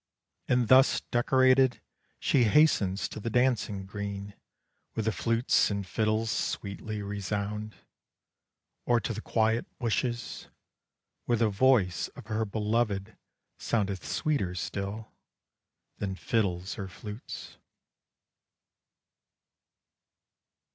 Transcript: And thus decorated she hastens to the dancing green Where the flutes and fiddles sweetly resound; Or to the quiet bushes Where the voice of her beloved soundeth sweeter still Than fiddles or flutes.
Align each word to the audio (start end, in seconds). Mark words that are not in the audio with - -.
And 0.47 0.67
thus 0.67 1.01
decorated 1.11 1.79
she 2.17 2.45
hastens 2.45 3.07
to 3.09 3.19
the 3.19 3.29
dancing 3.29 3.85
green 3.85 4.33
Where 4.93 5.03
the 5.03 5.11
flutes 5.11 5.69
and 5.69 5.85
fiddles 5.85 6.31
sweetly 6.31 7.03
resound; 7.03 7.75
Or 8.87 8.99
to 8.99 9.13
the 9.13 9.21
quiet 9.21 9.67
bushes 9.77 10.47
Where 11.25 11.37
the 11.37 11.49
voice 11.49 12.07
of 12.15 12.25
her 12.25 12.45
beloved 12.45 13.15
soundeth 13.59 14.03
sweeter 14.03 14.55
still 14.55 15.11
Than 15.99 16.15
fiddles 16.15 16.79
or 16.79 16.87
flutes. 16.87 17.57